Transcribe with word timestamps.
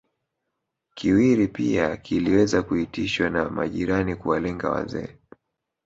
Kiwiri 0.95 1.47
pia 1.47 1.97
kiliweza 1.97 2.63
kuitishwa 2.63 3.29
na 3.29 3.49
majirani 3.49 4.15
kuwalenga 4.15 4.69
wazee 4.69 5.17